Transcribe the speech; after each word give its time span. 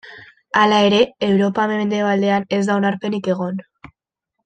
Hala 0.61 0.79
ere, 0.85 1.01
Europa 1.27 1.67
mendebaldean 1.73 2.49
ez 2.57 2.63
da 2.71 2.79
onarpenik 2.83 3.31
egon. 3.37 3.65